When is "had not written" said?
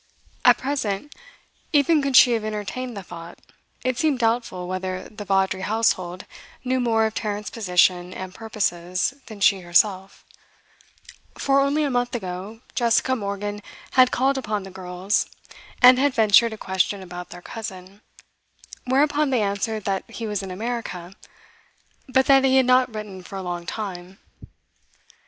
22.57-23.21